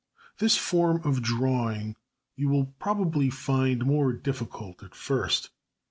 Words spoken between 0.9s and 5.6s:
of drawing you will probably find more difficult at first.